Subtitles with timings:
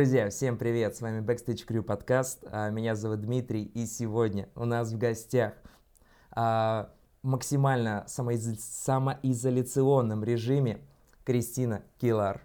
[0.00, 0.94] Друзья, всем привет!
[0.94, 2.44] С вами Backstage Crew подкаст.
[2.70, 5.54] Меня зовут Дмитрий, и сегодня у нас в гостях
[6.30, 8.60] а, максимально самоиз...
[8.60, 10.82] самоизоляционном режиме
[11.24, 12.40] Кристина Киллар.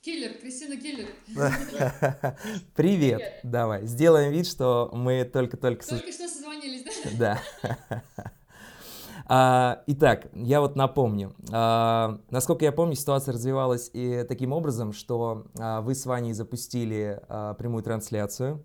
[0.00, 1.08] Киллер, Кристина Киллер.
[1.26, 2.38] Привет.
[2.74, 3.40] Привет.
[3.42, 5.86] Давай, сделаем вид, что мы только-только...
[5.86, 6.86] Только что созвонились,
[7.18, 7.42] да?
[7.60, 8.02] Да.
[9.32, 11.36] А, итак, я вот напомню.
[11.52, 17.20] А, насколько я помню, ситуация развивалась и таким образом, что а, вы с Ваней запустили
[17.28, 18.64] а, прямую трансляцию,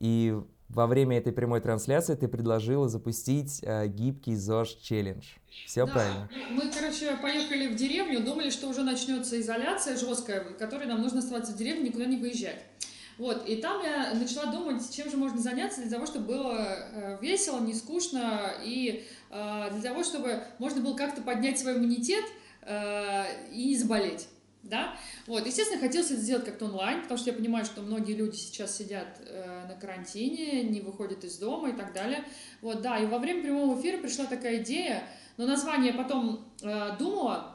[0.00, 0.36] и
[0.68, 5.36] во время этой прямой трансляции ты предложила запустить а, гибкий ЗОЖ челлендж.
[5.66, 5.92] Все да.
[5.92, 6.28] правильно?
[6.50, 11.52] Мы, короче, поехали в деревню, думали, что уже начнется изоляция жесткая, которой нам нужно оставаться
[11.52, 12.64] в деревне, никуда не выезжать.
[13.20, 17.18] Вот, и там я начала думать, чем же можно заняться для того, чтобы было э,
[17.20, 22.24] весело, не скучно, и э, для того, чтобы можно было как-то поднять свой иммунитет
[22.62, 24.26] э, и не заболеть.
[24.62, 24.94] Да?
[25.26, 28.74] Вот, естественно, хотелось это сделать как-то онлайн, потому что я понимаю, что многие люди сейчас
[28.74, 32.24] сидят э, на карантине, не выходят из дома и так далее.
[32.62, 35.02] Вот, да, и во время прямого эфира пришла такая идея,
[35.36, 37.49] но название я потом э, думала,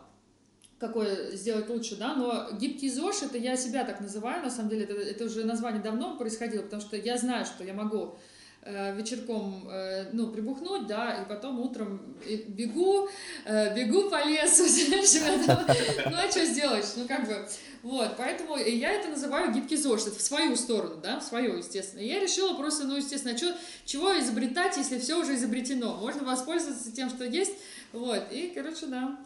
[0.80, 4.84] какое сделать лучше, да, но гибкий ЗОЖ, это я себя так называю, на самом деле,
[4.84, 8.18] это, это уже название давно происходило, потому что я знаю, что я могу
[8.62, 13.08] э, вечерком, э, ну, прибухнуть, да, и потом утром бегу,
[13.46, 14.64] э, бегу по лесу,
[16.10, 17.48] ну, а что сделать, ну, как бы,
[17.82, 22.02] вот, поэтому я это называю гибкий ЗОЖ, это в свою сторону, да, в свою, естественно.
[22.02, 23.54] Я решила просто, ну, естественно, а чё,
[23.86, 27.54] чего изобретать, если все уже изобретено, можно воспользоваться тем, что есть,
[27.94, 29.18] вот, и, короче, да,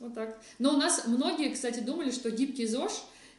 [0.00, 0.38] вот так.
[0.58, 2.92] Но у нас многие, кстати, думали, что гибкий ЗОЖ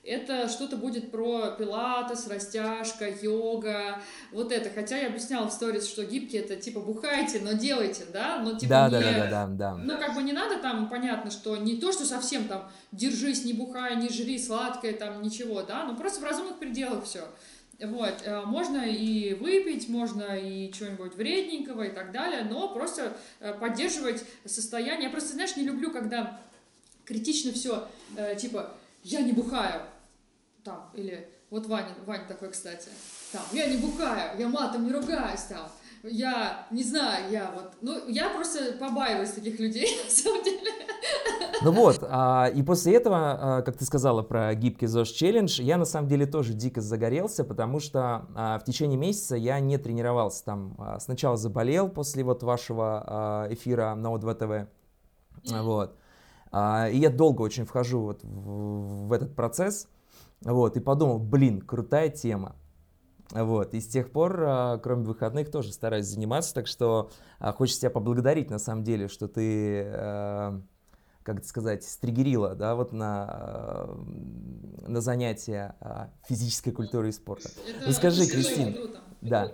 [0.03, 4.01] это что-то будет про пилатес, растяжка, йога,
[4.33, 4.69] вот это.
[4.69, 8.69] Хотя я объясняла в сторис, что гибкий это типа бухайте, но делайте, да, но типа
[8.69, 8.91] да, не...
[8.91, 9.75] Да, да, да, да.
[9.75, 13.53] Ну как бы не надо там, понятно, что не то, что совсем там держись, не
[13.53, 17.25] бухай, не жри сладкое, там ничего, да, но просто в разумных пределах все.
[17.79, 23.53] Вот, э, можно и выпить, можно и чего-нибудь вредненького и так далее, но просто э,
[23.53, 25.05] поддерживать состояние.
[25.05, 26.39] Я просто, знаешь, не люблю, когда
[27.03, 28.71] критично все, э, типа,
[29.03, 29.81] я не бухаю,
[30.63, 32.89] там, или вот Ваня, Ваня такой, кстати,
[33.31, 35.69] там, я не бухаю, я матом не ругаюсь, там,
[36.03, 40.71] я не знаю, я вот, ну, я просто побаиваюсь таких людей, на самом деле.
[41.61, 43.17] Ну вот, а, и после этого,
[43.57, 47.45] а, как ты сказала про гибкий ЗОЖ челлендж, я на самом деле тоже дико загорелся,
[47.45, 50.75] потому что а, в течение месяца я не тренировался там.
[50.77, 54.67] А, сначала заболел после вот вашего а, эфира на ОДВ ТВ,
[55.45, 55.95] вот.
[56.51, 59.87] А, и я долго очень вхожу вот в, в этот процесс,
[60.41, 62.57] вот, и подумал, блин, крутая тема.
[63.33, 67.81] Вот, и с тех пор, а, кроме выходных, тоже стараюсь заниматься, так что а, хочется
[67.81, 69.85] тебя поблагодарить, на самом деле, что ты,
[71.23, 73.89] как это сказать, стригерила, да, вот на,
[74.87, 75.75] на занятия
[76.27, 77.49] физической культуры и спорта.
[77.49, 79.01] Это ну скажи, Кристин, круто.
[79.21, 79.51] да,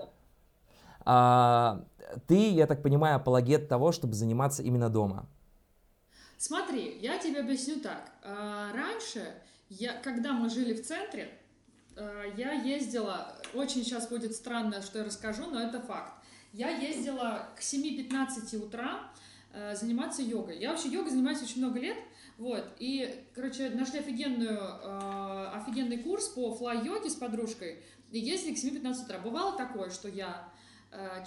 [1.11, 1.85] а,
[2.27, 5.27] ты, я так понимаю, апологет того, чтобы заниматься именно дома.
[6.37, 8.11] Смотри, я тебе объясню так.
[8.23, 9.23] А, раньше,
[9.69, 11.38] я, когда мы жили в центре, а,
[12.37, 16.13] я ездила, очень сейчас будет странно, что я расскажу, но это факт.
[16.53, 19.11] Я ездила к 7-15 утра
[19.53, 20.57] а, заниматься йогой.
[20.59, 21.97] Я вообще йогой занимаюсь очень много лет,
[22.37, 24.57] вот, и, короче, нашли офигенную,
[25.55, 29.19] офигенный курс по флай-йоге с подружкой, и ездили к 7-15 утра.
[29.19, 30.49] Бывало такое, что я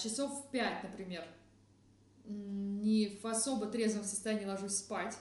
[0.02, 1.24] часов в 5, например,
[2.24, 5.16] не в особо трезвом состоянии ложусь спать.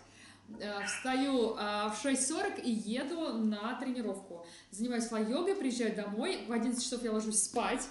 [0.59, 4.45] Э, встаю а, в 6.40 и еду на тренировку.
[4.71, 7.87] Занимаюсь флай-йогой, приезжаю домой, в 11 часов я ложусь спать,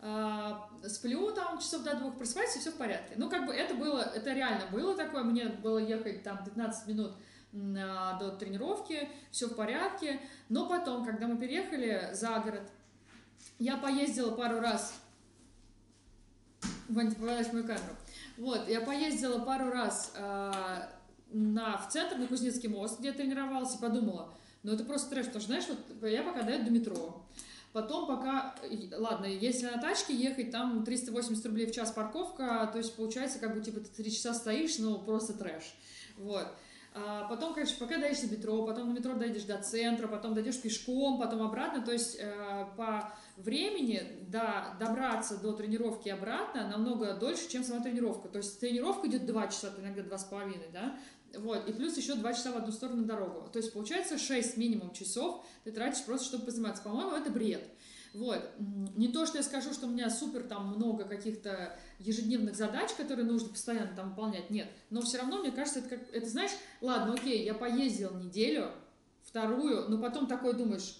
[0.00, 3.14] а, сплю там часов до двух, просыпаюсь, и все в порядке.
[3.16, 7.12] Ну, как бы это было, это реально было такое, мне было ехать там 15 минут
[7.52, 10.20] до тренировки, все в порядке.
[10.50, 12.70] Но потом, когда мы переехали за город,
[13.58, 14.92] я поездила пару раз
[16.88, 17.96] Вань, ты попадаешь мою камеру.
[18.38, 20.82] Вот, я поездила пару раз э,
[21.32, 25.26] на, в центр, на Кузнецкий мост, где я тренировалась, и подумала, ну это просто трэш,
[25.26, 27.26] потому что, знаешь, вот я пока дойду до метро,
[27.76, 28.54] Потом пока,
[28.96, 33.54] ладно, если на тачке ехать, там 380 рублей в час парковка, то есть получается, как
[33.54, 35.74] бы, типа, ты 3 часа стоишь, ну, просто трэш.
[36.16, 36.46] Вот.
[36.94, 40.58] А потом, конечно, пока доедешь до метро, потом на метро дойдешь до центра, потом дойдешь
[40.58, 47.50] пешком, потом обратно, то есть э, по времени до, добраться до тренировки обратно намного дольше,
[47.50, 48.28] чем сама тренировка.
[48.28, 50.98] То есть тренировка идет 2 часа, иногда 2,5, да,
[51.36, 53.48] вот, и плюс еще 2 часа в одну сторону дорогу.
[53.52, 56.82] То есть получается 6 минимум часов ты тратишь просто, чтобы позаниматься.
[56.82, 57.62] По-моему, это бред.
[58.14, 58.42] Вот.
[58.58, 63.26] Не то, что я скажу, что у меня супер там много каких-то ежедневных задач, которые
[63.26, 64.48] нужно постоянно там выполнять.
[64.48, 64.68] Нет.
[64.88, 66.14] Но все равно, мне кажется, это как...
[66.14, 68.70] Это знаешь, ладно, окей, я поездил неделю,
[69.22, 70.98] вторую, но потом такой думаешь,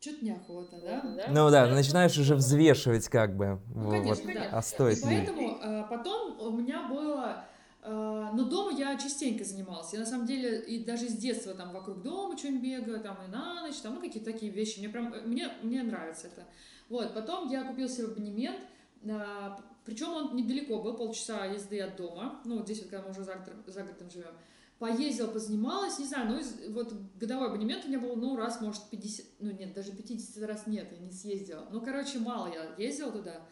[0.00, 1.26] что-то неохота, да?
[1.28, 4.48] Ну да, начинаешь уже взвешивать как бы, ну, конечно, вот, да.
[4.52, 7.44] а стоит и поэтому э, потом у меня было,
[7.82, 11.72] э, ну дома я частенько занималась, я на самом деле и даже с детства там
[11.72, 15.14] вокруг дома что-нибудь бегаю, там и на ночь, там, ну какие-то такие вещи, мне прям,
[15.26, 16.46] мне, мне нравится это.
[16.88, 18.60] Вот, потом я купила себе абонемент,
[19.02, 19.50] э,
[19.84, 23.24] причем он недалеко был, полчаса езды от дома, ну вот здесь вот, когда мы уже
[23.24, 24.34] за за городом живем
[24.80, 29.26] поездила, позанималась, не знаю, ну, вот годовой абонемент у меня был, ну, раз, может, 50,
[29.38, 31.68] ну, нет, даже 50 раз нет, я не съездила.
[31.70, 33.42] Ну, короче, мало я ездила туда,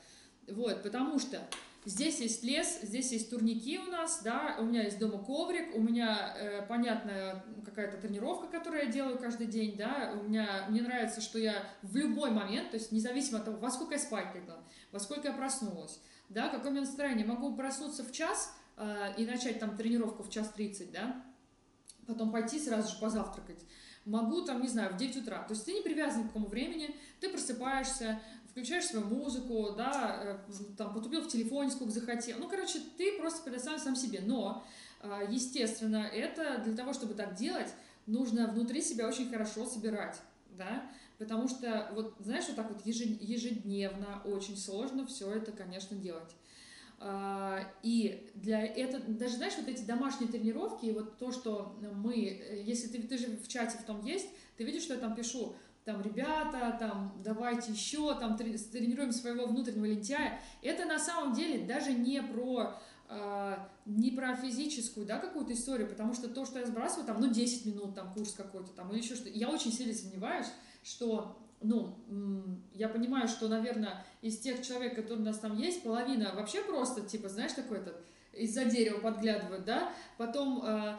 [0.48, 1.38] вот, потому что
[1.84, 5.80] здесь есть лес, здесь есть турники у нас, да, у меня есть дома коврик, у
[5.80, 11.20] меня, э, понятная какая-то тренировка, которую я делаю каждый день, да, у меня, мне нравится,
[11.20, 14.58] что я в любой момент, то есть независимо от того, во сколько я спать легла,
[14.92, 19.26] во сколько я проснулась, да, какое у меня настроение, могу проснуться в час, Э, и
[19.26, 21.24] начать там тренировку в час 30, да,
[22.06, 23.58] потом пойти сразу же позавтракать.
[24.04, 25.42] Могу там, не знаю, в 9 утра.
[25.42, 28.20] То есть ты не привязан к какому времени, ты просыпаешься,
[28.58, 32.38] включаешь свою музыку, да, э, там, потупил в телефоне, сколько захотел.
[32.38, 34.20] Ну, короче, ты просто предоставлен сам себе.
[34.24, 34.64] Но,
[35.00, 37.68] э, естественно, это для того, чтобы так делать,
[38.06, 40.20] нужно внутри себя очень хорошо собирать,
[40.56, 46.34] да, потому что, вот, знаешь, вот так вот ежедневно очень сложно все это, конечно, делать.
[47.00, 52.14] А, и для этого, даже знаешь, вот эти домашние тренировки, и вот то, что мы,
[52.66, 55.54] если ты, ты же в чате в том есть, ты видишь, что я там пишу,
[55.88, 60.38] там, ребята, там, давайте еще, там, тренируем своего внутреннего лентяя.
[60.60, 62.74] Это на самом деле даже не про,
[63.08, 63.56] э,
[63.86, 67.64] не про физическую, да, какую-то историю, потому что то, что я сбрасываю, там, ну, 10
[67.64, 70.48] минут, там, курс какой-то, там, или еще что-то, я очень сильно сомневаюсь,
[70.82, 71.96] что ну,
[72.74, 77.00] я понимаю, что, наверное, из тех человек, которые у нас там есть, половина вообще просто,
[77.00, 77.96] типа, знаешь, такой этот
[78.34, 80.98] из-за дерева подглядывают, да, потом, э,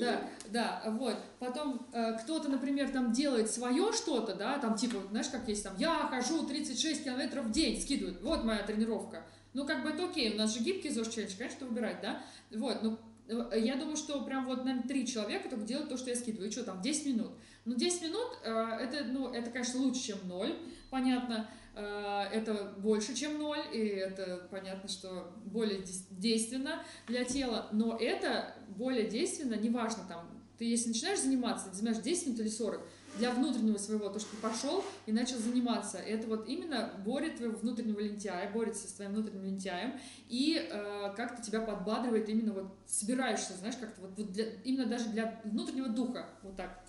[0.00, 5.28] да, да, вот, потом э, кто-то, например, там делает свое что-то, да, там, типа, знаешь,
[5.28, 9.24] как есть там, я хожу 36 километров в день, скидывают, вот моя тренировка,
[9.54, 12.82] ну, как бы это окей, у нас же гибкий ЗОЖ челлендж, конечно, выбирать, да, вот,
[12.82, 12.98] ну,
[13.28, 16.48] э, я думаю, что прям вот, наверное, три человека только делают то, что я скидываю,
[16.48, 17.32] и что там, 10 минут,
[17.64, 20.56] ну, 10 минут, э, это, ну, это, конечно, лучше, чем 0,
[20.90, 21.48] понятно.
[21.78, 27.68] Э, это больше, чем 0, и это понятно, что более действенно для тела.
[27.70, 30.28] Но это более действенно, неважно, там,
[30.58, 32.82] ты если начинаешь заниматься, занимаешь 10 минут или 40,
[33.16, 35.98] для внутреннего своего, то, что ты пошел и начал заниматься.
[35.98, 39.94] Это вот именно борет твоего внутреннего лентяя, борется с твоим внутренним лентяем
[40.28, 45.10] и э, как-то тебя подбадривает, именно вот собираешься, знаешь, как-то вот, вот для, именно даже
[45.10, 46.84] для внутреннего духа, вот так.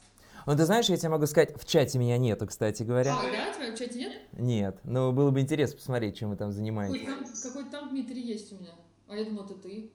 [0.46, 3.16] Ну, ты знаешь, я тебе могу сказать, в чате меня нету, кстати говоря.
[3.18, 3.54] А, да?
[3.54, 4.14] Твоего в чате нет?
[4.34, 4.80] Нет.
[4.84, 7.00] Но было бы интересно посмотреть, чем вы там занимаетесь.
[7.00, 8.72] Какой там, какой там Дмитрий есть у меня.
[9.08, 9.94] А я думала, это ты.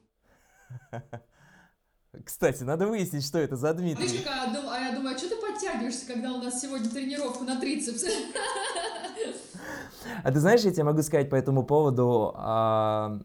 [2.24, 4.06] Кстати, надо выяснить, что это за Дмитрий.
[4.06, 7.60] Видишь, а, а я думаю, а что ты подтягиваешься, когда у нас сегодня тренировка на
[7.60, 8.04] трицепс?
[10.22, 13.20] А ты знаешь, я тебе могу сказать по этому поводу, а,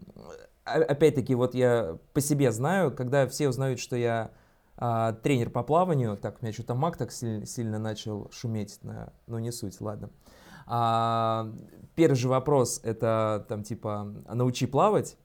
[0.63, 4.31] опять-таки, вот я по себе знаю, когда все узнают, что я
[4.81, 9.11] а, тренер по плаванию, так, у меня что-то маг так сильно, сильно начал шуметь, на,
[9.27, 10.09] ну не суть, ладно.
[10.67, 11.51] А,
[11.95, 15.17] первый же вопрос, это там типа, научи плавать,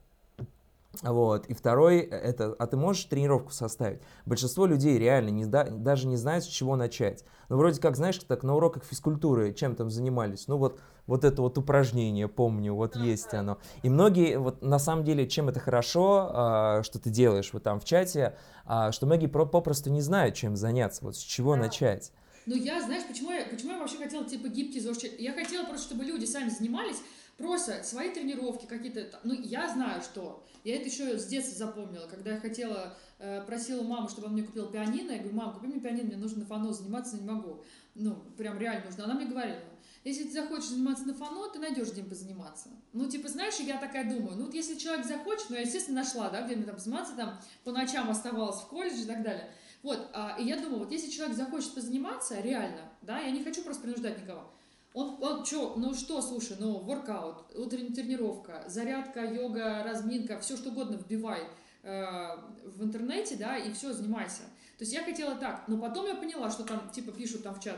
[1.03, 1.45] вот.
[1.47, 4.01] И второй, это, а ты можешь тренировку составить?
[4.25, 7.23] Большинство людей реально не, да, даже не знают, с чего начать.
[7.49, 10.47] Ну, вроде как, знаешь, так на уроках физкультуры чем там занимались?
[10.47, 13.57] Ну, вот, вот это вот упражнение, помню, вот есть оно.
[13.83, 17.79] И многие, вот на самом деле, чем это хорошо, а, что ты делаешь вот там
[17.79, 18.35] в чате,
[18.65, 22.11] а, что многие про, попросту не знают, чем заняться, вот с чего начать.
[22.45, 25.03] Ну, я, знаешь, почему я, почему я вообще хотела, типа, гибкий ЗОЖ?
[25.17, 26.97] Я хотела просто, чтобы люди сами занимались,
[27.37, 30.45] просто свои тренировки какие-то, ну, я знаю, что.
[30.63, 34.43] Я это еще с детства запомнила, когда я хотела, э, просила маму, чтобы она мне
[34.43, 37.63] купила пианино, я говорю, мам, купи мне пианино, мне нужно на фано заниматься, не могу.
[37.93, 39.05] Ну, прям реально нужно.
[39.05, 39.59] Она мне говорила,
[40.03, 42.69] если ты захочешь заниматься на фано, ты найдешь где позаниматься.
[42.93, 46.29] Ну, типа, знаешь, я такая думаю, ну, вот если человек захочет, ну, я, естественно, нашла,
[46.29, 49.51] да, где мне там заниматься, там, по ночам оставалась в колледже и так далее.
[49.85, 53.61] Вот, а, и я думаю, вот если человек захочет позаниматься, реально, да, я не хочу
[53.61, 54.51] просто принуждать никого,
[54.95, 60.69] он, он что, ну что, слушай, ну, воркаут, утренняя тренировка, зарядка, йога, разминка, все что
[60.71, 61.41] угодно вбивай
[61.83, 64.41] э, в интернете, да, и все, занимайся.
[64.79, 67.59] То есть я хотела так, но потом я поняла, что там, типа, пишут там в
[67.59, 67.77] чат,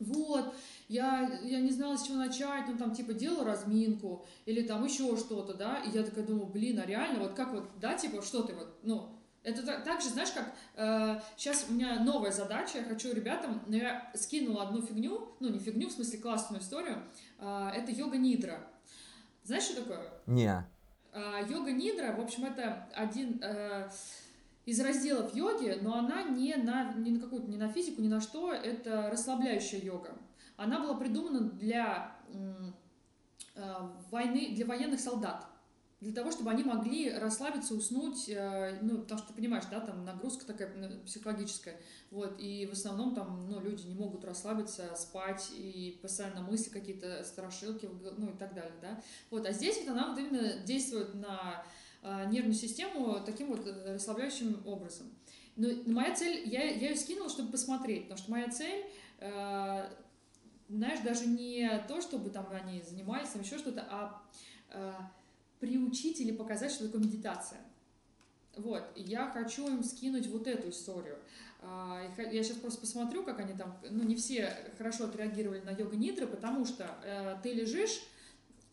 [0.00, 0.54] вот,
[0.88, 5.16] я, я не знала, с чего начать, ну, там, типа, делала разминку, или там еще
[5.16, 8.42] что-то, да, и я такая думаю, блин, а реально, вот как вот, да, типа, что
[8.42, 9.08] ты вот, ну,
[9.42, 13.62] это так, так же, знаешь, как э, сейчас у меня новая задача, я хочу ребятам,
[13.66, 17.02] но я скинула одну фигню, ну не фигню, в смысле классную историю,
[17.38, 18.60] э, это йога нидра.
[19.42, 20.00] Знаешь, что такое?
[20.26, 20.64] Не.
[21.12, 23.90] Э, йога нидра, в общем, это один, э,
[24.64, 28.20] из разделов йоги, но она не на, не на какую-то, не на физику, ни на
[28.20, 30.16] что, это расслабляющая йога.
[30.56, 35.51] Она была придумана для э, войны, для военных солдат
[36.02, 40.04] для того, чтобы они могли расслабиться, уснуть, э, ну, потому что ты понимаешь, да, там
[40.04, 41.76] нагрузка такая ну, психологическая,
[42.10, 47.22] вот, и в основном там, ну, люди не могут расслабиться, спать, и постоянно мысли какие-то,
[47.22, 51.64] страшилки, ну, и так далее, да, вот, а здесь вот она вот именно действует на
[52.02, 55.06] э, нервную систему таким вот расслабляющим образом.
[55.54, 58.86] Но моя цель, я, я ее скинула, чтобы посмотреть, потому что моя цель,
[59.20, 59.88] э,
[60.68, 64.22] знаешь, даже не то, чтобы там они занимались, там еще что-то, а
[64.70, 64.92] э,
[65.62, 67.60] приучить или показать, что такое медитация.
[68.56, 71.16] Вот, я хочу им скинуть вот эту историю.
[71.60, 75.96] А, я сейчас просто посмотрю, как они там, ну, не все хорошо отреагировали на йога
[75.96, 78.02] нидры, потому что э, ты лежишь,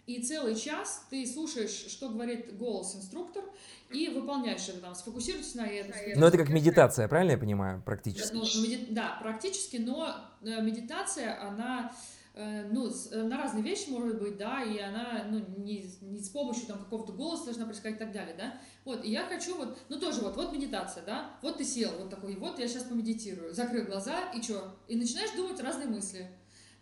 [0.08, 3.44] и целый час ты слушаешь, что говорит голос инструктор,
[3.92, 5.94] и выполняешь это там, сфокусируйтесь на этом.
[6.20, 8.34] Но это как медитация, правильно я понимаю, практически?
[8.34, 8.88] Ну, меди...
[8.90, 11.94] Да, практически, но э, медитация, она
[12.36, 16.68] ну, э, на разные вещи может быть, да, и она, ну, не, не с помощью
[16.68, 18.54] там какого-то голоса должна происходить и так далее, да.
[18.86, 22.10] Вот, и я хочу вот, ну, тоже вот, вот медитация, да, вот ты сел, вот
[22.10, 24.76] такой, вот я сейчас помедитирую, закрыл глаза, и что?
[24.88, 26.30] И начинаешь думать разные мысли.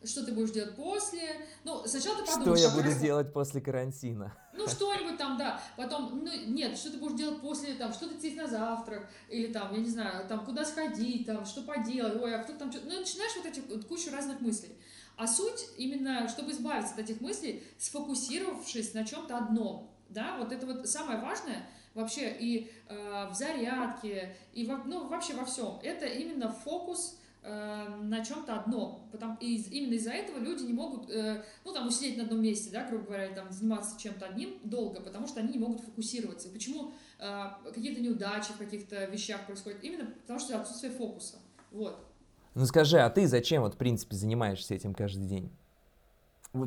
[0.03, 1.47] Что ты будешь делать после?
[1.63, 2.59] Ну, сначала ты подумаешь...
[2.59, 4.31] Что я буду делать после карантина?
[4.53, 5.59] Ну, что-нибудь там, да.
[5.75, 9.51] Потом, ну, нет, что ты будешь делать после, там, что ты съесть на завтрак, или
[9.51, 12.81] там, я не знаю, там, куда сходить, там, что поделать, ой, а кто там что...
[12.85, 14.77] Ну, начинаешь вот эти вот кучу разных мыслей.
[15.17, 19.91] А суть именно, чтобы избавиться от этих мыслей, сфокусировавшись на чем-то одном.
[20.09, 25.33] Да, вот это вот самое важное вообще и э, в зарядке, и во, ну, вообще
[25.33, 25.79] во всем.
[25.81, 29.09] Это именно фокус э, на чем-то одном.
[29.11, 32.69] Потому, и именно из-за этого люди не могут, э, ну, там, усидеть на одном месте,
[32.71, 36.49] да, грубо говоря, там, заниматься чем-то одним долго, потому что они не могут фокусироваться.
[36.49, 39.83] Почему э, какие-то неудачи в каких-то вещах происходят?
[39.83, 41.37] Именно потому что отсутствие фокуса.
[41.71, 42.07] Вот.
[42.57, 45.51] Ну скажи, а ты зачем вот в принципе занимаешься этим каждый день?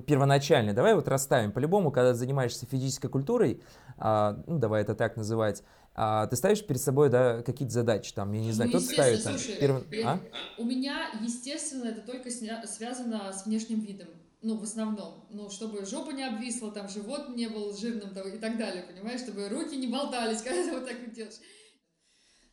[0.06, 1.50] Первоначально, давай вот расставим.
[1.50, 3.60] По-любому, когда занимаешься физической культурой,
[3.98, 5.64] а, ну давай это так называть,
[5.96, 9.24] а, ты ставишь перед собой да, какие-то задачи, там, я не знаю, ну, кто-то ставит
[9.24, 9.36] там...
[9.36, 9.82] Слушай, перв...
[10.04, 10.20] а?
[10.58, 12.64] У меня, естественно, это только сня...
[12.68, 14.06] связано с внешним видом.
[14.42, 15.26] Ну, в основном.
[15.30, 19.22] Ну, чтобы жопа не обвисла, там, живот не был жирным там, и так далее, понимаешь?
[19.22, 21.34] Чтобы руки не болтались, когда ты вот так делаешь.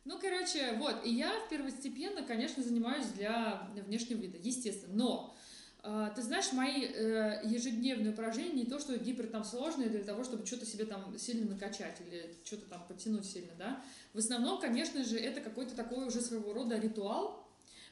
[0.08, 5.36] Ну, короче, вот, и я первостепенно, конечно, занимаюсь для внешнего вида, естественно, но
[5.82, 10.24] э, ты знаешь, мои э, ежедневные упражнения не то, что гипер там сложные для того,
[10.24, 13.84] чтобы что-то себе там сильно накачать или что-то там подтянуть сильно, да.
[14.14, 17.46] В основном, конечно же, это какой-то такой уже своего рода ритуал,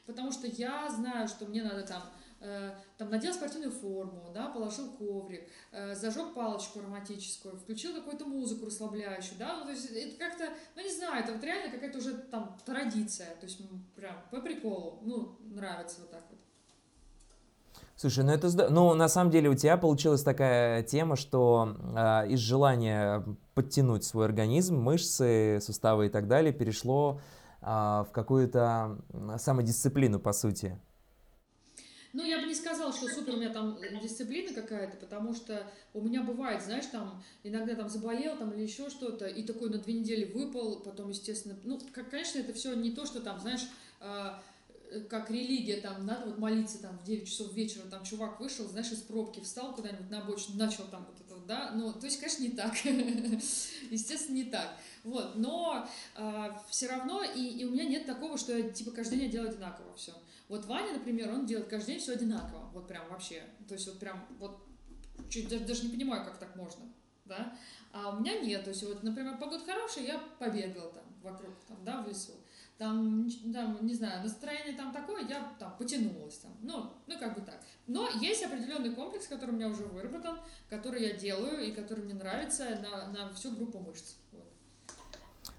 [0.07, 2.03] потому что я знаю, что мне надо там
[2.99, 9.39] там надел спортивную форму, да, положил коврик, э, зажег палочку ароматическую, включил какую-то музыку расслабляющую,
[9.39, 12.57] да, ну, то есть это как-то, ну, не знаю, это вот реально какая-то уже там
[12.65, 13.61] традиция, то есть
[13.95, 16.39] прям по приколу, ну, нравится вот так вот.
[17.99, 22.41] Слушай, ну это ну на самом деле у тебя получилась такая тема, что э, из
[22.41, 23.25] желания
[23.55, 27.23] подтянуть свой организм, мышцы, суставы и так далее перешло
[27.63, 28.99] э, в какую-то
[29.39, 30.79] самодисциплину по сути.
[32.17, 36.01] Ну, я бы не сказала, что супер у меня там дисциплина какая-то, потому что у
[36.01, 39.93] меня бывает, знаешь, там иногда там заболел там или еще что-то, и такой на две
[39.93, 43.69] недели выпал, потом, естественно, ну, как, конечно, это все не то, что там, знаешь,
[44.01, 44.31] э,
[45.11, 48.91] как религия, там, надо вот молиться там в 9 часов вечера, там чувак вышел, знаешь,
[48.91, 52.43] из пробки встал куда-нибудь на обочину, начал там вот это да, ну, то есть, конечно,
[52.43, 52.75] не так,
[53.91, 58.57] естественно, не так, вот, но э, все равно, и, и у меня нет такого, что
[58.57, 60.13] я, типа, каждый день делаю одинаково все,
[60.49, 63.43] вот Ваня, например, он делает каждый день все одинаково, вот прям вообще.
[63.67, 64.65] То есть вот прям вот
[65.29, 66.85] чуть даже, даже не понимаю, как так можно,
[67.25, 67.57] да.
[67.93, 71.79] А у меня нет, то есть вот, например, погода хорошая, я побегала там вокруг, там,
[71.85, 72.33] да, в лесу.
[72.79, 77.41] Там, там, не знаю, настроение там такое, я там потянулась там, ну, ну, как бы
[77.41, 77.59] так.
[77.87, 80.39] Но есть определенный комплекс, который у меня уже выработан,
[80.69, 84.17] который я делаю и который мне нравится на, на всю группу мышц.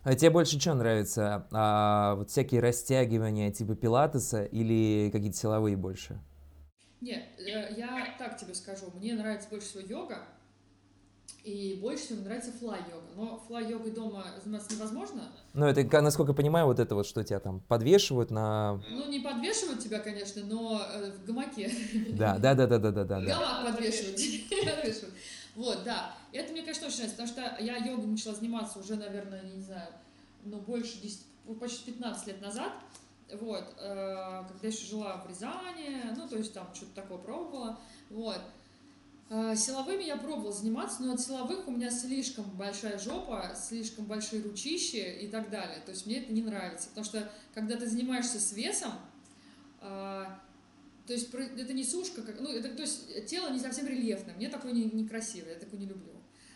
[0.08, 1.50] А тебе больше что нравится?
[1.52, 6.18] А, вот всякие растягивания типа пилатеса или какие-то силовые больше?
[7.02, 8.86] Нет, э, я так тебе скажу.
[8.94, 10.26] Мне нравится больше всего йога,
[11.48, 13.08] и больше всего нравится флай-йога.
[13.16, 15.32] Но флай-йогой дома заниматься невозможно.
[15.54, 18.82] Ну, это, насколько я понимаю, вот это вот, что тебя там подвешивают на...
[18.90, 21.72] Ну, не подвешивают тебя, конечно, но э, в гамаке.
[22.10, 23.22] Да, да, да, да, да, да, да.
[23.22, 24.20] Гамак подвешивают.
[25.56, 26.14] Вот, да.
[26.34, 29.88] Это мне, конечно, очень нравится, потому что я йогой начала заниматься уже, наверное, не знаю,
[30.44, 31.20] ну, больше 10,
[31.60, 32.74] почти 15 лет назад.
[33.40, 37.80] Вот, э, когда еще жила в Рязани, ну, то есть там что-то такое пробовала.
[38.10, 38.42] Вот.
[39.30, 44.42] А, силовыми я пробовала заниматься, но от силовых у меня слишком большая жопа, слишком большие
[44.42, 45.80] ручищи и так далее.
[45.86, 46.88] То есть мне это не нравится.
[46.90, 48.94] Потому что когда ты занимаешься с весом,
[49.82, 50.40] а,
[51.06, 54.36] то есть это не сушка, ну, это, то есть тело не совсем рельефное.
[54.36, 56.14] Мне такое не, некрасивое, я такое не люблю.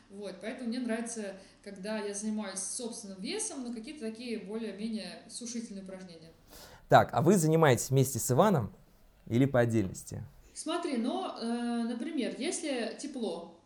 [0.09, 6.31] Вот, поэтому мне нравится, когда я занимаюсь собственным весом, но какие-то такие более-менее сушительные упражнения.
[6.89, 8.73] Так, а вы занимаетесь вместе с Иваном
[9.27, 10.21] или по отдельности?
[10.61, 13.59] Смотри, но, э, например, если тепло,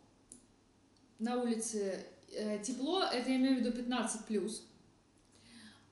[1.18, 4.66] на улице э, тепло, это я имею в виду 15 плюс,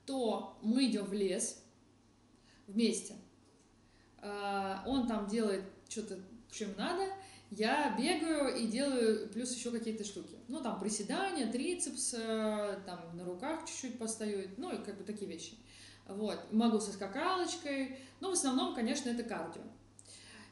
[0.07, 1.63] то мы идем в лес
[2.65, 3.13] вместе.
[4.23, 6.17] Э, он там делает что-то,
[6.49, 7.03] чем надо,
[7.51, 10.39] я бегаю и делаю плюс еще какие-то штуки.
[10.47, 12.15] Ну, там приседания, трицепс,
[12.87, 15.53] там на руках чуть-чуть постою, ну, и как бы такие вещи.
[16.07, 16.51] Вот.
[16.51, 19.61] Могу со скакалочкой, но в основном, конечно, это кардио.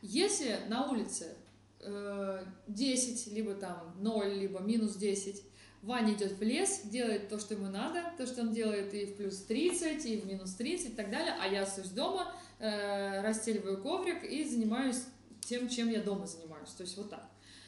[0.06, 1.34] Если на улице
[1.80, 5.42] э, 10, либо там 0, либо минус 10,
[5.82, 9.16] Ваня идет в лес, делает то, что ему надо, то, что он делает и в
[9.16, 13.82] плюс 30, и в минус 30 и так далее, а я остаюсь дома, э, расстеливаю
[13.82, 15.04] коврик и занимаюсь
[15.40, 16.72] тем, чем я дома занимаюсь.
[16.72, 17.26] То есть вот так.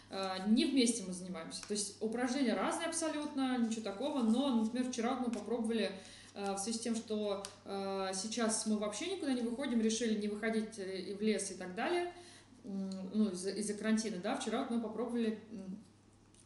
[0.09, 1.61] Э, не вместе мы занимаемся.
[1.65, 5.89] То есть упражнения разные абсолютно, ничего такого, но, например, вчера мы попробовали
[6.35, 10.27] Э, в связи с тем, что э, сейчас мы вообще никуда не выходим, решили не
[10.27, 12.11] выходить э, в лес и так далее,
[13.13, 15.39] ну, из-за из карантина, да, вчера вот мы попробовали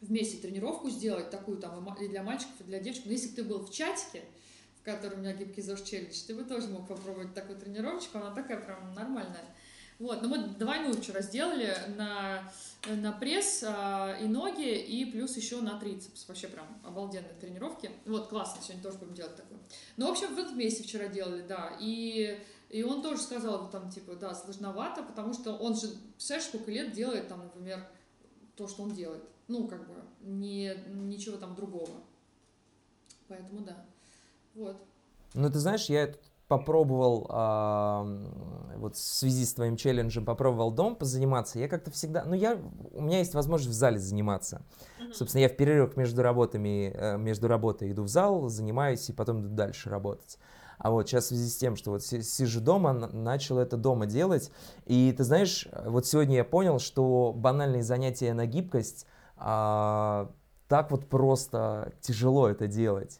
[0.01, 3.05] вместе тренировку сделать, такую там и для мальчиков, и для девочек.
[3.05, 4.23] Но если бы ты был в чатике,
[4.81, 8.33] в котором у меня гибкий ЗОЖ челлендж, ты бы тоже мог попробовать такую тренировочку, она
[8.33, 9.45] такая прям нормальная.
[9.99, 12.49] Вот, но мы двойную вчера сделали на,
[12.87, 16.25] на пресс а, и ноги, и плюс еще на трицепс.
[16.25, 17.91] Вообще прям обалденные тренировки.
[18.05, 19.59] Вот, классно, сегодня тоже будем делать такое.
[19.97, 21.75] Ну, в общем, вот вместе вчера делали, да.
[21.81, 26.71] И, и он тоже сказал, там, типа, да, сложновато, потому что он же, представляешь, сколько
[26.71, 27.87] лет делает, там, например,
[28.55, 29.23] то, что он делает.
[29.47, 31.89] Ну, как бы, не, ничего там другого.
[33.27, 33.85] Поэтому да.
[34.53, 34.77] Вот.
[35.33, 36.13] Ну, ты знаешь, я
[36.47, 42.33] попробовал, э, вот в связи с твоим челленджем, попробовал дом позаниматься, я как-то всегда, ну
[42.33, 42.59] я,
[42.91, 44.63] у меня есть возможность в зале заниматься.
[44.99, 45.13] Mm-hmm.
[45.13, 49.41] Собственно, я в перерывах между работами, э, между работой иду в зал, занимаюсь и потом
[49.41, 50.39] иду дальше работать.
[50.79, 54.51] А вот сейчас в связи с тем, что вот сижу дома, начал это дома делать.
[54.85, 59.05] И ты знаешь, вот сегодня я понял, что банальные занятия на гибкость,
[59.37, 60.31] а,
[60.67, 63.19] так вот просто тяжело это делать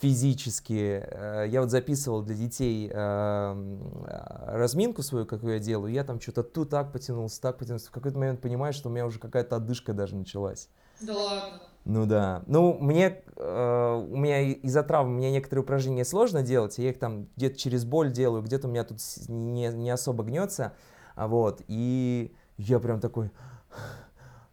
[0.00, 1.02] физически.
[1.04, 6.42] Э, я вот записывал для детей эм, разминку свою, какую я делаю, я там что-то
[6.42, 7.88] тут так потянулся, так потянулся.
[7.88, 10.68] В какой-то момент понимаю, что у меня уже какая-то отдышка даже началась.
[11.00, 11.60] Да ладно.
[11.86, 12.42] Ну да.
[12.48, 17.28] Ну, мне, э, у меня из-за травм, мне некоторые упражнения сложно делать, я их там
[17.36, 20.74] где-то через боль делаю, где-то у меня тут не, не особо гнется,
[21.14, 23.30] а вот, и я прям такой,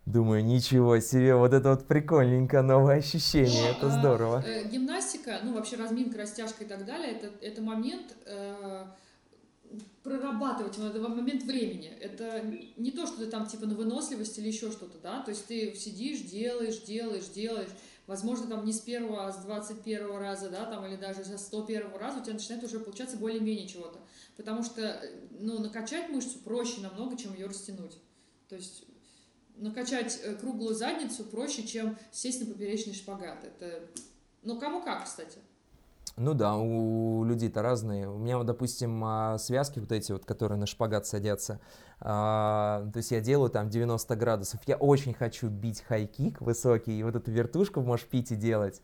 [0.05, 4.45] Думаю, ничего себе, вот это вот прикольненько, новое ощущение, Но, это а, здорово.
[4.45, 8.85] Э, гимнастика, ну вообще разминка, растяжка и так далее, это, это момент э,
[10.03, 11.87] прорабатывать, это момент времени.
[11.99, 12.43] Это
[12.77, 15.73] не то, что ты там типа на выносливость или еще что-то, да, то есть ты
[15.75, 17.69] сидишь, делаешь, делаешь, делаешь,
[18.07, 21.37] возможно, там не с первого, а с двадцать первого раза, да, там, или даже со
[21.37, 23.99] сто первого раза у тебя начинает уже получаться более-менее чего-то.
[24.35, 25.01] Потому что,
[25.39, 27.97] ну, накачать мышцу проще намного, чем ее растянуть.
[28.49, 28.85] То есть
[29.55, 33.43] накачать э, круглую задницу проще, чем сесть на поперечный шпагат.
[33.43, 33.87] Это,
[34.41, 35.37] ну, кому как, кстати.
[36.15, 38.07] Ну да, у людей-то разные.
[38.07, 41.59] У меня, вот, допустим, а, связки вот эти вот, которые на шпагат садятся,
[41.99, 44.59] а, то есть я делаю там 90 градусов.
[44.67, 48.81] Я очень хочу бить хай-кик высокий, и вот эту вертушку можешь пить и делать.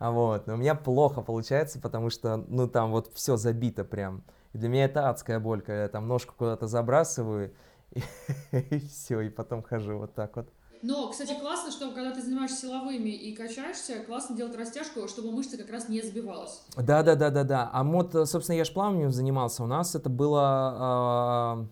[0.00, 0.48] А вот.
[0.48, 4.24] Но у меня плохо получается, потому что, ну, там вот все забито прям.
[4.52, 7.52] И для меня это адская боль, когда я там ножку куда-то забрасываю,
[8.50, 10.48] и все, и потом хожу вот так вот.
[10.82, 15.56] Но, кстати, классно, что когда ты занимаешься силовыми и качаешься, классно делать растяжку, чтобы мышца
[15.56, 16.60] как раз не сбивалась.
[16.76, 17.70] Да, да, да, да, да.
[17.72, 19.62] А вот, собственно, я ж плаванием занимался.
[19.62, 21.66] У нас это было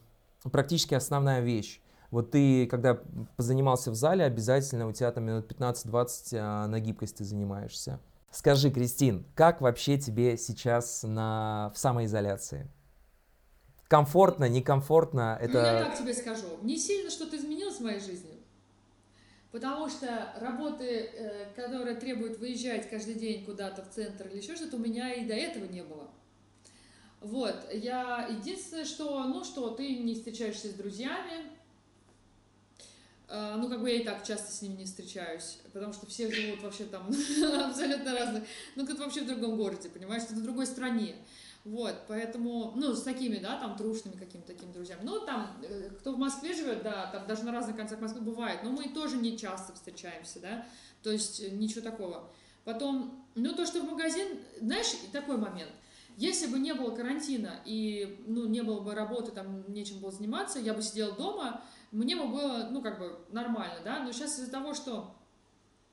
[0.45, 1.83] э, практически основная вещь.
[2.13, 3.01] Вот ты, когда
[3.37, 7.99] позанимался в зале, обязательно у тебя там минут 15-20 э, на гибкость ты занимаешься.
[8.31, 12.71] Скажи, Кристин, как вообще тебе сейчас на, в самоизоляции?
[13.91, 15.37] комфортно, некомфортно.
[15.41, 15.53] Это...
[15.53, 16.47] Ну, я так тебе скажу.
[16.63, 18.40] Не сильно что-то изменилось в моей жизни.
[19.53, 24.77] Потому что работы, э, которые требуют выезжать каждый день куда-то в центр или еще что-то,
[24.77, 26.09] у меня и до этого не было.
[27.21, 31.51] Вот, я единственное, что, ну что, ты не встречаешься с друзьями,
[33.29, 36.31] э, ну, как бы я и так часто с ними не встречаюсь, потому что все
[36.31, 38.45] живут вообще там абсолютно разные,
[38.77, 41.17] ну, как вообще в другом городе, понимаешь, что в другой стране.
[41.65, 45.01] Вот, поэтому, ну, с такими, да, там, трушными какими-то такими друзьями.
[45.03, 48.61] Ну, там, э, кто в Москве живет, да, там даже на разных концах Москвы бывает,
[48.65, 50.67] но мы тоже не часто встречаемся, да,
[51.03, 52.31] то есть э, ничего такого.
[52.65, 55.71] Потом, ну, то, что в магазин, знаешь, такой момент.
[56.17, 60.59] Если бы не было карантина и, ну, не было бы работы, там, нечем было заниматься,
[60.59, 64.51] я бы сидела дома, мне бы было, ну, как бы нормально, да, но сейчас из-за
[64.51, 65.15] того, что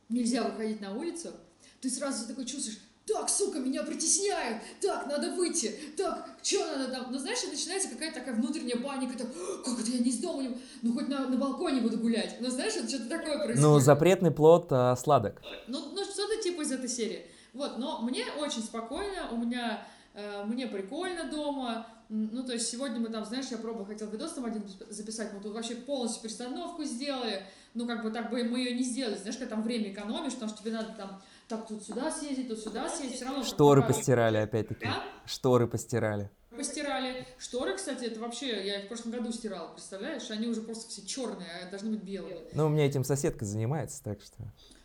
[0.07, 1.33] нельзя выходить на улицу,
[1.81, 7.07] ты сразу такой чувствуешь, так, сука, меня притесняют, так, надо выйти, так, что надо там,
[7.11, 9.27] ну, знаешь, начинается какая-то такая внутренняя паника, так,
[9.63, 10.57] как это я не из дома, не...
[10.81, 13.61] ну, хоть на, на балконе буду гулять, ну, знаешь, это что-то такое происходит.
[13.61, 15.41] Ну, запретный плод а, сладок.
[15.67, 17.25] Ну, ну что-то типа из этой серии.
[17.53, 22.99] Вот, но мне очень спокойно, у меня, э, мне прикольно дома, ну, то есть сегодня
[22.99, 26.83] мы там, знаешь, я пробовала, хотел видос там один записать, мы тут вообще полностью перестановку
[26.83, 27.43] сделали,
[27.73, 30.49] ну, как бы так бы мы ее не сделали, знаешь, когда там время экономишь, потому
[30.49, 33.43] что тебе надо там так тут сюда съездить, тут сюда съездить, все равно...
[33.43, 34.85] Шторы постирали опять-таки.
[34.85, 35.03] А?
[35.25, 36.29] Шторы постирали.
[36.49, 37.25] Постирали.
[37.37, 40.29] Шторы, кстати, это вообще, я их в прошлом году стирала, представляешь?
[40.29, 42.41] Они уже просто все черные, а должны быть белые.
[42.53, 44.43] Ну, у меня этим соседка занимается, так что...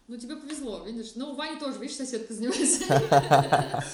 [0.08, 1.12] Ну, тебе повезло, видишь.
[1.14, 2.84] Ну, у Вани тоже, видишь, соседка занимается.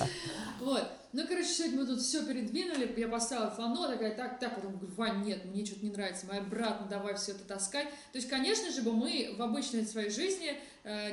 [0.61, 0.91] Вот.
[1.13, 4.93] Ну, короче, сегодня мы тут все передвинули, я поставила флано, такая, так, так, потом говорю,
[4.95, 7.89] Вань, нет, мне что-то не нравится, моя брат, ну давай все это таскать.
[8.13, 10.59] То есть, конечно же, бы мы в обычной своей жизни,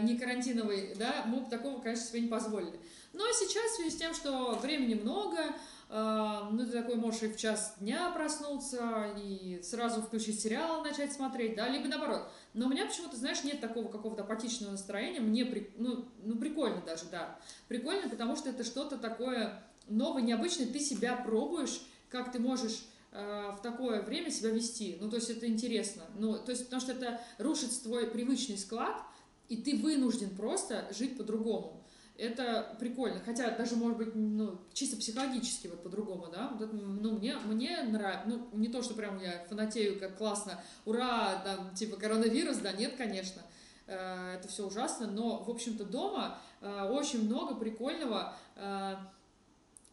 [0.01, 2.79] не карантиновой, да, мы бы такого, конечно, себе не позволили.
[3.15, 5.37] Но сейчас, в связи с тем, что времени много,
[5.89, 11.13] э, ну, ты такой можешь и в час дня проснуться, и сразу включить сериал, начать
[11.13, 12.27] смотреть, да, либо наоборот.
[12.53, 16.81] Но у меня почему-то, знаешь, нет такого какого-то апатичного настроения, мне, при, ну, ну, прикольно
[16.85, 17.39] даже, да.
[17.69, 23.51] Прикольно, потому что это что-то такое новый, необычный, ты себя пробуешь, как ты можешь э,
[23.57, 24.97] в такое время себя вести.
[24.99, 26.03] Ну, то есть это интересно.
[26.17, 29.01] Ну, то есть, потому что это рушит твой привычный склад,
[29.49, 31.81] и ты вынужден просто жить по-другому.
[32.17, 37.17] Это прикольно, хотя даже, может быть, ну, чисто психологически вот по-другому, да, вот это, ну,
[37.17, 41.97] мне, мне нравится, ну, не то, что прям я фанатею, как классно, ура, там, типа,
[41.97, 43.41] коронавирус, да, нет, конечно,
[43.87, 48.95] э, это все ужасно, но, в общем-то, дома э, очень много прикольного, э,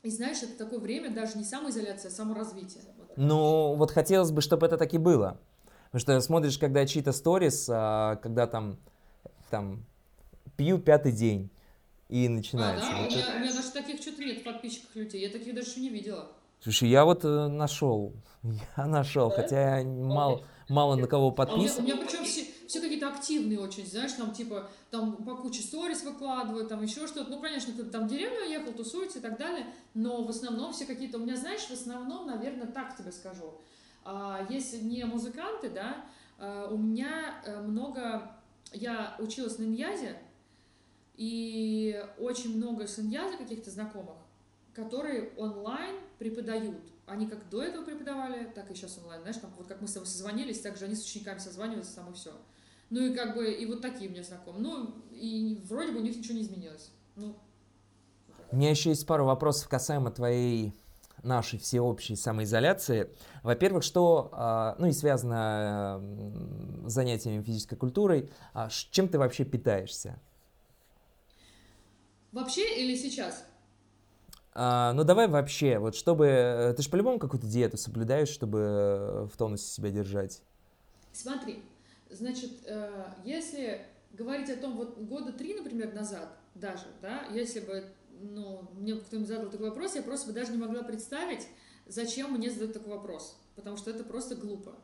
[0.05, 2.83] и знаешь, это такое время даже не самоизоляция, а саморазвитие.
[3.17, 5.41] Ну, вот хотелось бы, чтобы это так и было.
[5.91, 8.79] Потому что смотришь, когда чьи-то сторис, а, когда там,
[9.53, 9.85] там,
[10.57, 11.51] пью пятый день,
[12.09, 12.89] и начинается.
[12.89, 12.99] А, да?
[13.03, 15.81] Вот у, меня, у меня даже таких что-то нет подписчиков людей, я таких даже еще
[15.81, 16.33] не видела.
[16.61, 18.15] Слушай, я вот э, нашел,
[18.77, 19.37] я нашел, да?
[19.37, 21.81] хотя я мало, мало на кого подписан.
[21.81, 25.17] А у меня, у меня причем все, все какие-то активные очень, знаешь, там типа, там
[25.17, 27.31] по куче сторис выкладывают, там еще что-то.
[27.31, 30.87] Ну, конечно, ты там в деревню уехал, тусуется и так далее, но в основном все
[30.87, 33.53] какие-то, у меня, знаешь, в основном, наверное, так тебе скажу,
[34.03, 36.07] а, если не музыканты, да,
[36.39, 38.33] а, у меня э, много,
[38.73, 40.19] я училась на иньязе,
[41.17, 44.17] и очень много с иньяза каких-то знакомых,
[44.75, 46.81] которые онлайн преподают.
[47.07, 49.21] Они как до этого преподавали, так и сейчас онлайн.
[49.23, 52.11] Знаешь, там, вот как мы с тобой созвонились, так же они с учениками созваниваются, там
[52.11, 52.33] и все.
[52.91, 54.61] Ну и как бы, и вот такие мне знакомы.
[54.61, 56.91] Ну, и вроде бы у них ничего не изменилось.
[57.17, 57.37] Ну,
[58.53, 60.75] у меня еще есть пару вопросов касаемо твоей
[61.23, 63.11] нашей всеобщей самоизоляции.
[63.43, 66.01] Во-первых, что, а, ну и связано
[66.87, 70.19] с занятиями физической культурой, а чем ты вообще питаешься?
[72.33, 73.45] Вообще или сейчас?
[74.55, 79.29] А, ну давай вообще, вот чтобы, э, ты же по-любому какую-то диету соблюдаешь, чтобы э,
[79.33, 80.43] в тонусе себя держать.
[81.13, 81.63] Смотри,
[82.13, 87.85] Значит, э, если говорить о том, вот года три, например, назад даже, да, если бы,
[88.23, 91.47] ну, мне кто-нибудь задал такой вопрос, я просто бы даже не могла представить,
[91.87, 94.75] зачем мне задают такой вопрос, потому что это просто глупо.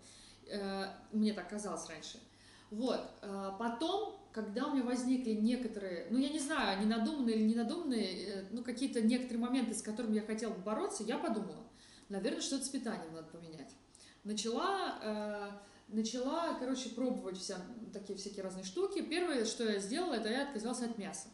[0.46, 2.18] Э, мне так казалось раньше.
[2.70, 3.00] Вот.
[3.22, 7.54] Э, потом, когда у меня возникли некоторые, ну, я не знаю, они надуманные или не
[7.54, 11.64] надуманные, ну, какие-то некоторые моменты, с которыми я хотела бы бороться, я подумала,
[12.08, 13.74] наверное, что-то с питанием надо поменять.
[14.24, 17.56] Начала начала, короче, пробовать вся,
[17.92, 19.02] такие всякие разные штуки.
[19.02, 21.28] Первое, что я сделала, это я отказалась от мяса.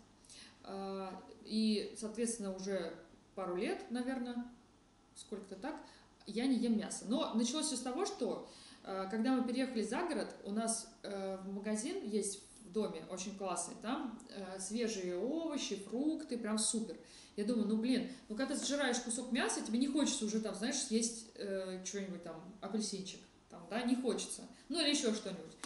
[0.64, 2.94] А, и, соответственно, уже
[3.34, 4.44] пару лет, наверное,
[5.14, 5.76] сколько-то так,
[6.26, 7.04] я не ем мясо.
[7.08, 8.48] Но началось все с того, что
[8.82, 13.36] а, когда мы переехали за город, у нас э, в магазин есть в доме, очень
[13.36, 16.96] классный, там э, свежие овощи, фрукты, прям супер.
[17.36, 20.54] Я думаю, ну блин, ну когда ты сжираешь кусок мяса, тебе не хочется уже там,
[20.54, 25.56] знаешь, съесть э, что-нибудь там, апельсинчик там, да, не хочется, ну или еще что-нибудь.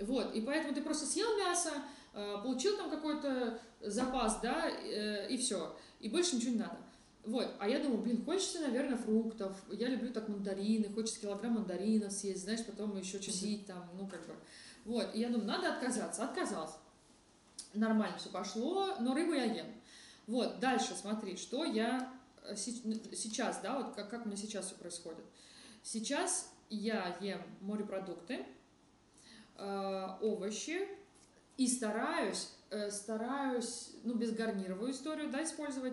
[0.00, 1.70] Вот, и поэтому ты просто съел мясо,
[2.12, 6.76] получил там какой-то запас, да, э, и все, и больше ничего не надо.
[7.24, 12.12] Вот, а я думаю, блин, хочется, наверное, фруктов, я люблю так мандарины, хочется килограмм мандаринов
[12.12, 14.34] съесть, знаешь, потом еще чудить там, ну как бы.
[14.84, 16.72] Вот, и я думаю, надо отказаться, отказалась.
[17.74, 19.66] Нормально все пошло, но рыбу я ем.
[20.26, 22.10] Вот, дальше смотри, что я
[22.42, 25.24] э, сейчас, да, вот как, как у меня сейчас все происходит.
[25.82, 28.46] Сейчас я ем морепродукты,
[29.56, 30.88] э, овощи
[31.60, 35.92] и стараюсь, э, стараюсь, ну, безгарнировую историю, да, использовать,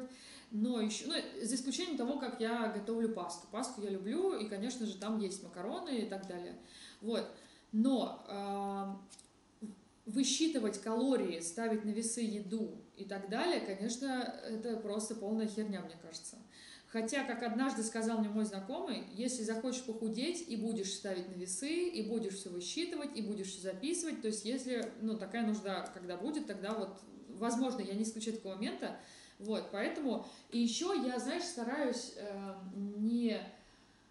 [0.49, 3.47] но еще, ну, за исключением того, как я готовлю пасту.
[3.51, 6.55] Пасту я люблю, и, конечно же, там есть макароны и так далее.
[7.01, 7.29] Вот.
[7.73, 9.03] Но
[10.05, 15.97] высчитывать калории, ставить на весы еду и так далее, конечно, это просто полная херня, мне
[16.01, 16.37] кажется.
[16.89, 21.89] Хотя, как однажды сказал мне мой знакомый, если захочешь похудеть и будешь ставить на весы,
[21.89, 26.15] и будешь все высчитывать, и будешь все записывать, то есть если, ну, такая нужда, когда
[26.15, 26.97] будет, тогда вот,
[27.27, 28.97] возможно, я не исключаю такого момента,
[29.37, 33.39] вот, поэтому, и еще я, знаешь, стараюсь э, не,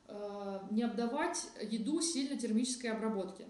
[0.07, 3.47] э, не обдавать еду сильно термической обработке.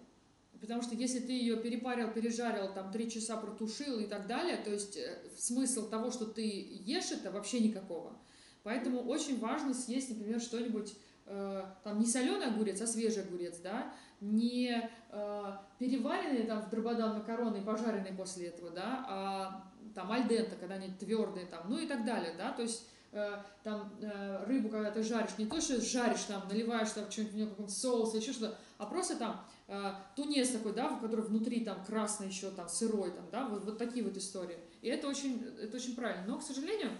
[0.61, 4.71] Потому что если ты ее перепарил, пережарил, там, три часа протушил и так далее, то
[4.71, 6.45] есть э, смысл того, что ты
[6.87, 8.17] ешь это, вообще никакого.
[8.66, 10.92] Поэтому очень важно съесть, например, что-нибудь,
[11.26, 17.16] э, там, не соленый огурец, а свежий огурец, да, не э, переваренные там в дрободан
[17.16, 21.87] макароны и пожаренные после этого, да, а там альдента, когда они твердые, там, ну и
[21.87, 25.81] так далее, да, то есть э, там э, рыбу, когда ты жаришь, не то, что
[25.81, 29.92] жаришь, там, наливаешь там что-нибудь, в нее какой-то соус, еще что-то, а просто там э,
[30.16, 33.79] тунец такой, да, в который внутри там красный еще, там, сырой, там, да, вот, вот
[33.79, 34.59] такие вот истории.
[34.83, 36.24] И это очень, это очень правильно.
[36.26, 36.90] Но, к сожалению,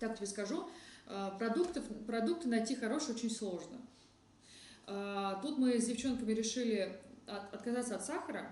[0.00, 0.68] так тебе скажу,
[1.06, 3.78] э, продуктов, продукты найти хорошие очень сложно.
[4.86, 8.50] Э, тут мы с девчонками решили от, отказаться от сахара,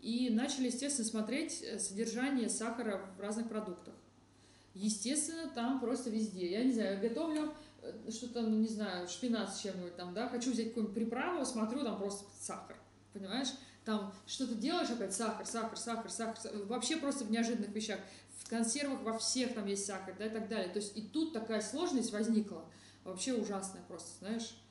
[0.00, 3.94] и начали, естественно, смотреть э, содержание сахара в разных продуктах.
[4.74, 6.50] Естественно, там просто везде.
[6.50, 7.52] Я не знаю, я готовлю
[8.08, 11.98] что-то, ну, не знаю, шпинат с чем-нибудь там, да, хочу взять какую-нибудь приправу, смотрю, там
[11.98, 12.76] просто сахар,
[13.12, 13.48] понимаешь?
[13.84, 17.98] Там что-то делаешь, опять сахар, сахар, сахар, сахар, вообще просто в неожиданных вещах.
[18.52, 20.68] В консервах во всех там есть сахар, да, и так далее.
[20.68, 22.66] То есть и тут такая сложность возникла,
[23.02, 24.62] вообще ужасная просто, знаешь.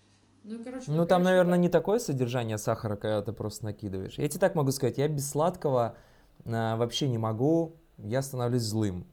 [0.43, 4.19] Ну, короче, ну там, наверное, не такое содержание сахара, когда ты просто накидываешь.
[4.19, 5.97] Я тебе так могу сказать, я без сладкого
[6.45, 9.07] а, вообще не могу, я становлюсь злым.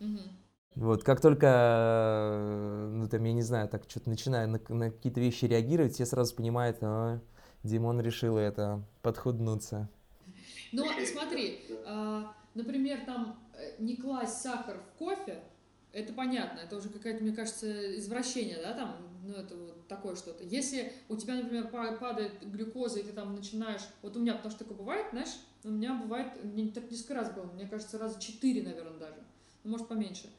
[0.00, 0.18] Угу.
[0.74, 5.44] Вот, как только, ну, там, я не знаю, так что-то начинаю на, на какие-то вещи
[5.44, 7.20] реагировать, все сразу понимают, а,
[7.62, 9.88] Димон решил это, подхуднуться.
[10.72, 15.42] Ну, смотри, а, например, там э, не класть сахар в кофе,
[15.92, 20.44] это понятно, это уже какая-то, мне кажется, извращение, да, там, ну, это вот такое что-то.
[20.44, 24.64] Если у тебя, например, падает глюкоза, и ты там начинаешь, вот у меня, потому что
[24.64, 28.62] такое бывает, знаешь, у меня бывает, не так несколько раз было, мне кажется, раза четыре,
[28.62, 29.16] наверное, даже,
[29.64, 30.30] ну, может, поменьше,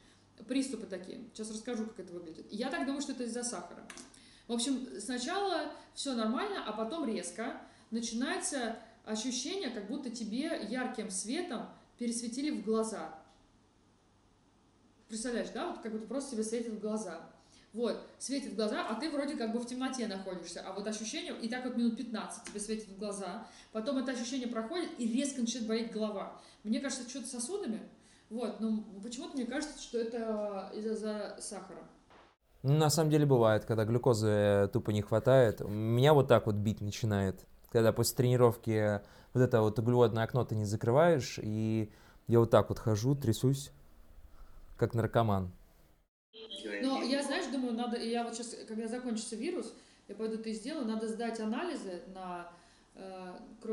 [0.48, 1.20] приступы такие.
[1.34, 2.46] Сейчас расскажу, как это выглядит.
[2.50, 3.86] Я так думаю, что это из-за сахара.
[4.48, 7.62] В общем, сначала все нормально, а потом резко
[7.92, 8.78] начинается
[9.10, 11.68] ощущение, как будто тебе ярким светом
[11.98, 13.16] пересветили в глаза.
[15.08, 17.22] Представляешь, да, вот как будто просто тебе светит в глаза.
[17.74, 20.62] Вот, светит в глаза, а ты вроде как бы в темноте находишься.
[20.66, 24.48] А вот ощущение, и так вот минут 15 тебе светит в глаза, потом это ощущение
[24.48, 26.42] проходит, и резко начинает болеть голова.
[26.64, 27.80] Мне кажется, что-то сосудами,
[28.30, 31.84] вот, но почему-то мне кажется, что это из-за сахара.
[32.64, 35.62] Ну, на самом деле бывает, когда глюкозы тупо не хватает.
[35.62, 37.46] Меня вот так вот бить начинает.
[37.72, 39.02] Когда после тренировки
[39.34, 41.92] вот это вот углеводное окно ты не закрываешь, и
[42.28, 43.72] я вот так вот хожу, трясусь
[44.78, 45.52] как наркоман.
[46.82, 49.74] Но я, знаешь, думаю, надо, я вот сейчас, когда закончится вирус,
[50.08, 52.52] я пойду это сделаю, надо сдать анализы на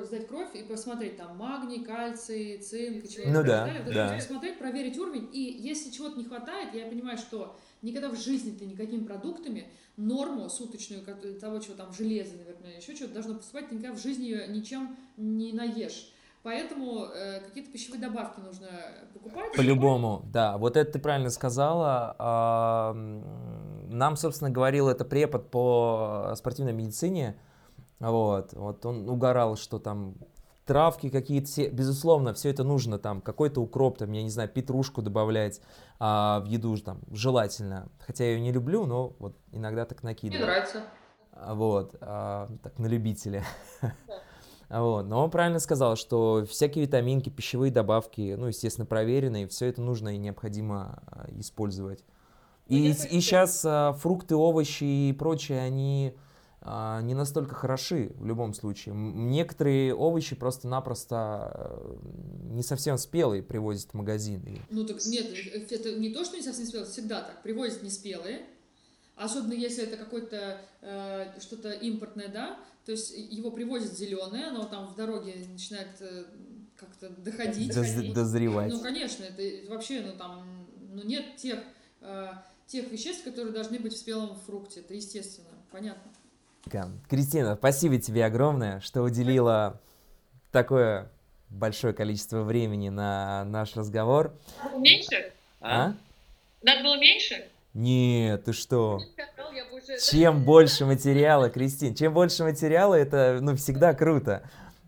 [0.07, 3.95] сдать кровь и посмотреть там магний, кальций, цинк чего-то ну, да, далее.
[3.95, 4.15] да.
[4.15, 5.29] Посмотреть, проверить уровень.
[5.33, 10.49] И если чего-то не хватает, я понимаю, что никогда в жизни ты никакими продуктами норму
[10.49, 11.05] суточную
[11.41, 15.53] того, чего там железо, наверное, еще что-то должно поступать, никогда в жизни ее ничем не
[15.53, 16.13] наешь.
[16.43, 18.69] Поэтому э, какие-то пищевые добавки нужно
[19.13, 19.53] покупать.
[19.57, 20.59] По-любому, да.
[20.59, 22.15] Вот это ты правильно сказала.
[22.21, 22.93] А,
[23.91, 27.37] нам, собственно, говорил это препод по спортивной медицине.
[27.99, 30.17] Вот, вот он угорал, что там
[30.67, 35.01] травки какие-то, все, безусловно, все это нужно, там, какой-то укроп, там, я не знаю, петрушку
[35.01, 35.61] добавлять
[35.99, 37.89] а, в еду, там, желательно.
[38.01, 40.45] Хотя я ее не люблю, но вот иногда так накидываю.
[40.45, 40.83] Мне нравится.
[41.33, 43.45] Вот, а, так, на любителя.
[43.81, 43.95] Да.
[44.69, 45.07] Вот.
[45.07, 50.09] Но он правильно сказал, что всякие витаминки, пищевые добавки, ну, естественно, проверенные, все это нужно
[50.09, 52.05] и необходимо а, использовать.
[52.69, 56.26] Ну, и, и сейчас а, фрукты, овощи и прочее, они а,
[56.63, 58.95] не настолько хороши в любом случае.
[58.95, 61.99] Некоторые овощи просто-напросто а,
[62.51, 64.43] не совсем спелые привозят в магазин.
[64.71, 65.27] Ну так нет,
[65.71, 67.43] это не то, что не совсем спелые, всегда так.
[67.43, 68.47] Привозят не спелые,
[69.15, 74.89] особенно если это какое-то э, что-то импортное, да, то есть его привозят зеленое, оно там
[74.89, 76.25] в дороге начинает э,
[76.77, 77.75] как-то доходить.
[77.75, 78.73] Доз, дозревать.
[78.73, 81.61] Ну, конечно, это вообще, ну, там, ну, нет тех,
[82.01, 82.29] э,
[82.67, 84.81] тех веществ, которые должны быть в спелом фрукте.
[84.81, 86.13] Это естественно, понятно.
[87.09, 89.81] Кристина, спасибо тебе огромное, что уделила
[90.51, 91.09] такое
[91.49, 94.33] большое количество времени на наш разговор.
[94.77, 95.33] Меньше?
[95.61, 95.95] А?
[96.63, 97.47] Надо было меньше?
[97.73, 99.01] Нет, ты что?
[100.11, 104.43] Чем больше материала, Кристин, чем больше материала, это ну, всегда круто.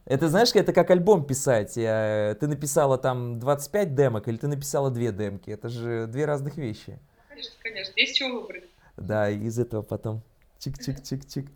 [0.05, 1.75] Это, знаешь, это как альбом писать.
[1.75, 5.51] Ты написала там 25 демок или ты написала две демки.
[5.51, 6.99] Это же две разных вещи.
[7.29, 7.93] Конечно, конечно.
[7.95, 8.65] Есть чего выбрать.
[8.97, 10.23] Да, из этого потом
[10.59, 11.49] чик-чик-чик-чик.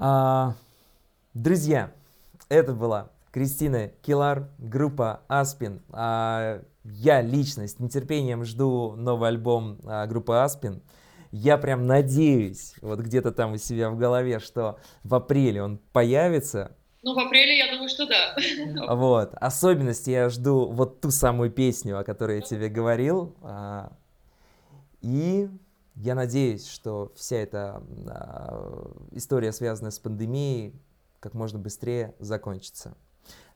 [0.00, 0.54] А,
[1.34, 1.90] друзья,
[2.48, 5.82] это была Кристина Килар, группа Аспин.
[5.90, 10.82] А, я лично с нетерпением жду новый альбом а, группы Аспин.
[11.32, 16.76] Я прям надеюсь, вот где-то там у себя в голове, что в апреле он появится.
[17.02, 18.36] Ну, в апреле, я думаю, что да.
[18.94, 19.34] Вот.
[19.34, 23.34] Особенности я жду вот ту самую песню, о которой я тебе говорил.
[25.00, 25.48] И
[26.00, 30.80] я надеюсь, что вся эта а, история, связанная с пандемией,
[31.20, 32.96] как можно быстрее закончится.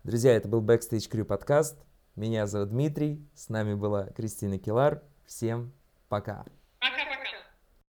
[0.02, 1.78] Друзья, это был Backstage Crew подкаст.
[2.16, 5.02] Меня зовут Дмитрий, с нами была Кристина Килар.
[5.24, 5.72] Всем
[6.09, 6.44] пока!